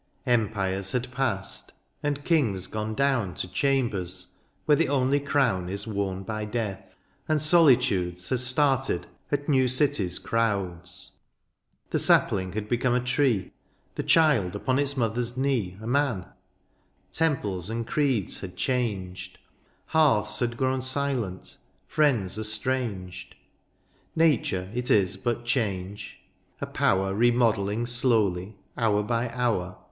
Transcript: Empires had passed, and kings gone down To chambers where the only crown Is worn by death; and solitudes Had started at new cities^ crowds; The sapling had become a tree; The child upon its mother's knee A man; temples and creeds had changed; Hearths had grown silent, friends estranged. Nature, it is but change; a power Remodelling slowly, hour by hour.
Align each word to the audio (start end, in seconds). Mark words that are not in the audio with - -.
Empires 0.25 0.93
had 0.93 1.11
passed, 1.11 1.73
and 2.01 2.23
kings 2.25 2.65
gone 2.65 2.95
down 2.95 3.35
To 3.35 3.47
chambers 3.47 4.31
where 4.65 4.75
the 4.75 4.89
only 4.89 5.19
crown 5.19 5.69
Is 5.69 5.85
worn 5.85 6.23
by 6.23 6.43
death; 6.43 6.95
and 7.29 7.39
solitudes 7.39 8.29
Had 8.29 8.39
started 8.39 9.05
at 9.31 9.47
new 9.47 9.65
cities^ 9.65 10.19
crowds; 10.19 11.11
The 11.91 11.99
sapling 11.99 12.53
had 12.53 12.67
become 12.67 12.95
a 12.95 12.99
tree; 12.99 13.51
The 13.93 14.01
child 14.01 14.55
upon 14.55 14.79
its 14.79 14.97
mother's 14.97 15.37
knee 15.37 15.77
A 15.83 15.85
man; 15.85 16.25
temples 17.11 17.69
and 17.69 17.85
creeds 17.85 18.39
had 18.39 18.57
changed; 18.57 19.37
Hearths 19.85 20.39
had 20.39 20.57
grown 20.57 20.81
silent, 20.81 21.57
friends 21.85 22.39
estranged. 22.39 23.35
Nature, 24.15 24.71
it 24.73 24.89
is 24.89 25.15
but 25.15 25.45
change; 25.45 26.19
a 26.59 26.65
power 26.65 27.13
Remodelling 27.13 27.85
slowly, 27.85 28.55
hour 28.75 29.03
by 29.03 29.29
hour. 29.29 29.77